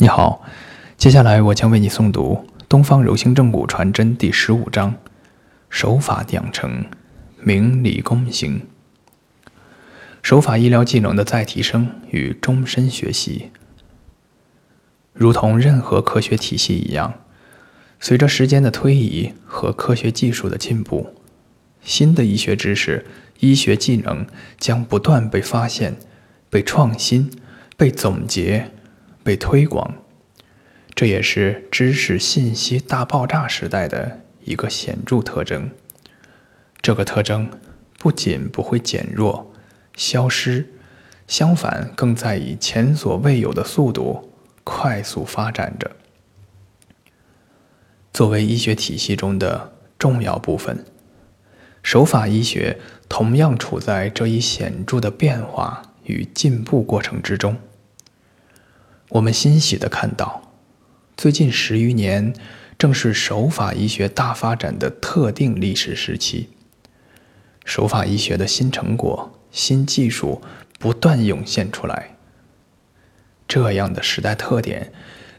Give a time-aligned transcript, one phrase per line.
[0.00, 0.44] 你好，
[0.96, 4.94] 接下来我将为你诵读《东方柔性正骨传真》第十五章：
[5.70, 6.84] 手法养成，
[7.40, 8.62] 明理躬行。
[10.22, 13.50] 手法医疗技能的再提升与终身学习，
[15.12, 17.14] 如同任何科学体系一样，
[17.98, 21.12] 随着时间的推移和科学技术的进步，
[21.82, 23.04] 新的医学知识、
[23.40, 24.24] 医学技能
[24.60, 25.96] 将不断被发现、
[26.48, 27.28] 被创新、
[27.76, 28.70] 被总结。
[29.28, 29.94] 被推广，
[30.94, 35.70] 这也是知识信息大爆炸时代的一个显著特征。
[36.80, 37.50] 这个特征
[37.98, 39.52] 不仅不会减弱、
[39.94, 40.72] 消失，
[41.26, 44.32] 相反，更在以前所未有的速度
[44.64, 45.90] 快速发展着。
[48.14, 50.86] 作为医学体系中的重要部分，
[51.82, 52.78] 手法医学
[53.10, 57.54] 同样处在这一显著的变化与进步过程之中。
[59.10, 60.52] 我们欣喜地看到，
[61.16, 62.34] 最近十余年
[62.76, 66.50] 正是手法医学大发展的特定历史时期。
[67.64, 70.42] 手法医学的新成果、新技术
[70.78, 72.16] 不断涌现出来。
[73.46, 74.92] 这样的时代特点，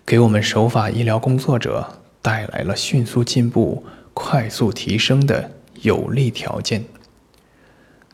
[0.03, 6.85] 给我们手法医疗工作者带来了迅速进步、快速提升的有利条件。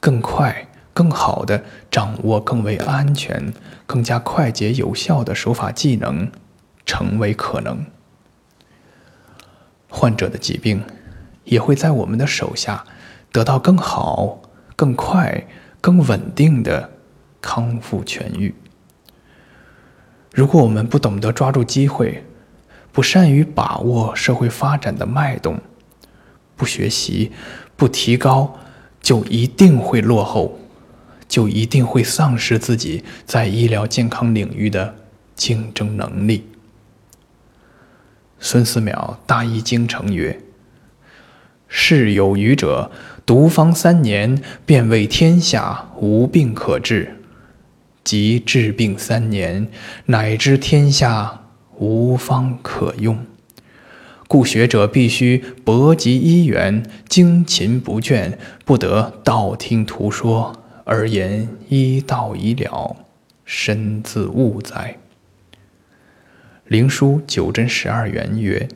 [0.02, 0.68] 更快。
[0.96, 3.54] 更好的掌握更为安全、
[3.86, 6.32] 更加快捷有效的手法技能，
[6.86, 7.86] 成为可能。
[9.90, 10.82] 患者的疾病
[11.44, 12.86] 也会在我们的手下
[13.34, 14.42] 得到更好、
[14.78, 15.46] 更快、
[15.82, 16.90] 更稳定的
[17.42, 18.56] 康复痊愈。
[20.34, 22.24] 如果我们不懂得抓住机会，
[22.94, 25.60] 不善于把握社会发展的脉动，
[26.56, 27.34] 不学习、
[27.76, 28.58] 不提高，
[29.02, 30.58] 就一定会落后。
[31.28, 34.96] 就一定会丧失自己在医疗健康领域的
[35.36, 36.48] 竞争能力。
[38.40, 40.40] 孙思邈大医精诚曰
[41.68, 42.92] ：“世有余者，
[43.26, 47.08] 独方三年，便为天下无病可治；
[48.04, 49.68] 即治病三年，
[50.06, 51.46] 乃知天下
[51.78, 53.26] 无方可用。
[54.28, 62.96] 故学者必须博及医源，精勤不倦，不得道听途说。”而言医道已了，
[63.44, 65.00] 身自误哉。
[66.68, 68.70] 灵枢九真十二元曰：“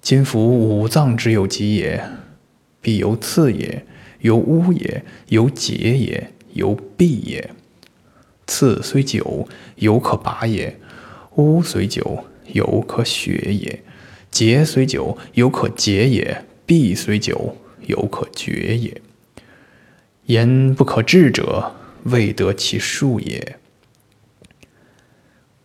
[0.00, 2.00] 今夫五脏之有疾也，
[2.80, 3.84] 必由刺也，
[4.20, 7.50] 由污也，由结也，由闭也。
[8.46, 10.76] 刺虽久，犹可拔也；
[11.34, 13.80] 污虽久，犹可血也；
[14.30, 17.56] 结虽久，犹可解也；闭虽久，
[17.88, 19.02] 犹可绝也。”
[20.30, 21.74] 言不可治者，
[22.04, 23.58] 未得其术也。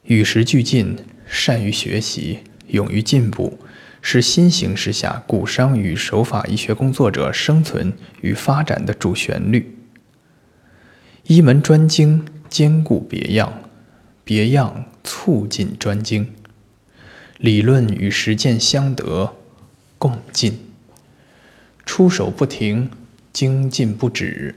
[0.01, 2.39] 与时俱进，善于学习，
[2.69, 3.59] 勇于进步，
[4.01, 9.77] 是新形势下骨伤与手法医学工作者生存与发展的主旋律。
[11.25, 13.69] 一门专精，兼顾别样，
[14.23, 16.33] 别样促进专精，
[17.37, 19.35] 理论与实践相得，
[19.99, 20.57] 共进，
[21.85, 22.89] 出手不停。
[23.35, 24.55] 精进不止，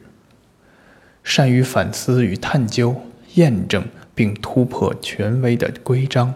[1.24, 2.94] 善于反思与探究、
[3.34, 3.84] 验证
[4.14, 6.32] 并突破权威的规章，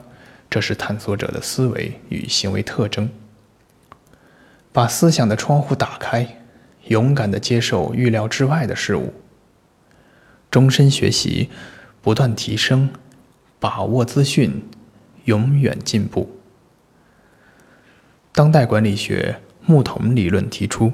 [0.51, 3.09] 这是探索者的思维与行为特征。
[4.73, 6.43] 把思想的窗户打开，
[6.89, 9.15] 勇敢地接受预料之外的事物。
[10.51, 11.49] 终身学习，
[12.01, 12.91] 不断提升，
[13.61, 14.65] 把握资讯，
[15.27, 16.29] 永远进步。
[18.33, 20.93] 当代管理学木桶理论提出。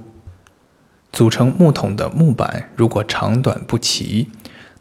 [1.12, 4.28] 组成木桶的木板如果长短不齐，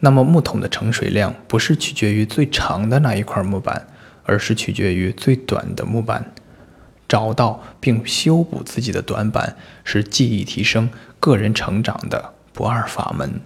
[0.01, 3.87] 那么木桶的盛水量不是取决于最长的那一块木板，
[4.23, 6.33] 而是取决于最短的木板。
[7.07, 9.55] 找到并修补自己的短板，
[9.85, 10.89] 是技艺提升、
[11.19, 13.39] 个人成长的不二法门。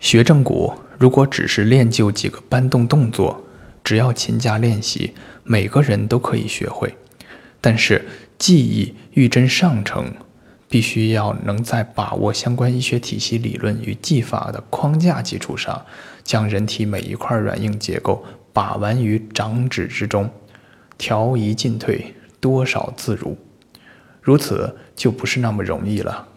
[0.00, 3.44] 学正骨，如果只是练就几个搬动动作，
[3.84, 5.14] 只要勤加练习，
[5.44, 6.96] 每个人都可以学会。
[7.60, 8.06] 但是
[8.36, 10.12] 技艺欲臻上乘。
[10.68, 15.86] 必须要能在把握相关医学体系理论与技法的框架基础上，
[16.22, 18.22] 将人体每一块软硬结构
[18.52, 20.30] 把玩于掌指之中，
[20.98, 23.38] 调移进退，多少自如。
[24.20, 26.28] 如此就不是那么容易了。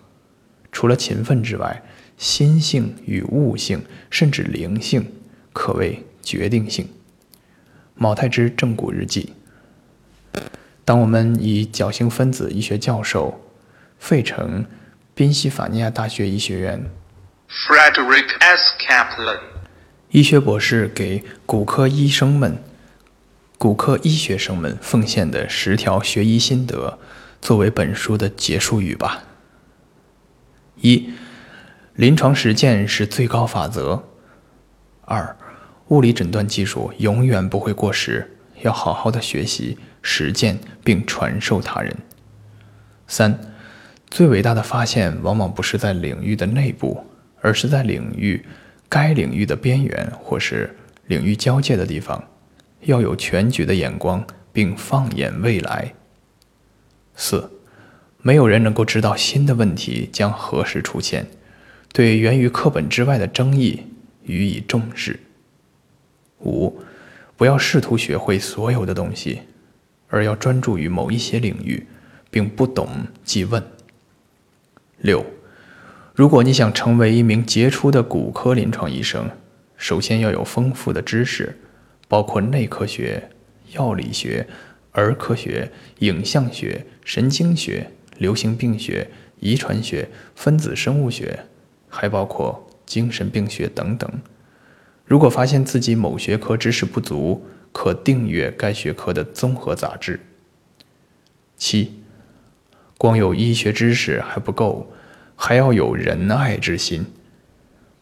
[0.72, 1.84] 除了勤奋之外，
[2.18, 5.06] 心性与悟性，甚至灵性，
[5.52, 6.88] 可谓决定性。
[7.96, 9.34] 毛太之正骨日记。
[10.86, 13.38] 当我们以侥幸分子医学教授。
[14.02, 14.66] 费城，
[15.14, 16.90] 宾夕法尼亚大学医学院
[17.48, 18.74] ，Frederick S.
[18.80, 19.40] Kaplan，
[20.10, 22.58] 医学博士给骨科医生们
[23.60, 26.98] 骨科医学生们奉献的十条学医心得，
[27.40, 29.22] 作为本书的结束语吧。
[30.82, 31.14] 一、
[31.94, 34.04] 临床实践是最高法则。
[35.06, 35.38] 二、
[35.90, 41.96] 物理诊断技术永远不会过时，要好好的学习、实践并传授他人。
[43.08, 43.51] 三、
[44.12, 47.02] 最伟大的发现往往不是在领域的内部，
[47.40, 48.46] 而是在领域
[48.90, 50.76] 该领域的边缘或是
[51.08, 52.22] 领域交界的地方。
[52.82, 55.94] 要有全局的眼光，并放眼未来。
[57.16, 57.50] 四，
[58.22, 61.26] 没有人能够知道新的问题将何时出现，
[61.94, 63.82] 对源于课本之外的争议
[64.24, 65.18] 予以重视。
[66.40, 66.82] 五，
[67.38, 69.44] 不要试图学会所有的东西，
[70.10, 71.86] 而要专注于某一些领域，
[72.30, 72.90] 并不懂
[73.24, 73.64] 即问。
[75.02, 75.26] 六，
[76.14, 79.30] 如果你想成为一名杰出的骨科临床医生，
[79.76, 81.58] 首先要有丰富的知识。
[82.08, 83.30] 包括内科学、
[83.72, 84.46] 药理学、
[84.92, 89.10] 儿科学、影像学、神经学、流行病学、
[89.40, 91.46] 遗传学、分子生物学，
[91.88, 94.12] 还包括精神病学等等。
[95.06, 100.20] 如果发现自己某学科知识不足，可订阅该学科的综合杂志。
[101.56, 102.01] 七，
[103.02, 104.94] 光有医学知识还不够，
[105.36, 107.04] 还要有仁爱之心。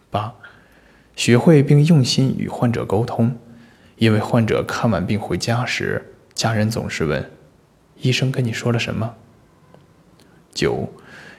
[0.09, 0.35] 八，
[1.15, 3.33] 学会并用心与患者沟通。
[3.95, 7.31] 因为患者看完病回家时，家人总是问
[8.01, 9.15] ：“医生跟你说了什么？”
[10.53, 10.91] 九，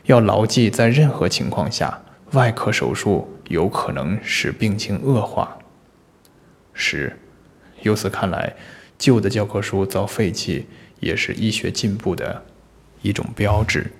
[0.05, 2.03] 要牢记，在任何情况下，
[2.33, 5.59] 外科手术有可能使病情恶化。
[6.73, 7.15] 十，
[7.83, 8.57] 由此看来，
[8.97, 10.67] 旧的教科书遭废弃，
[11.01, 12.43] 也是医学进步的
[13.02, 13.91] 一种标志。